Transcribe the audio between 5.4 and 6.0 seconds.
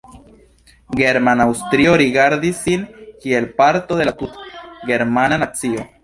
nacio.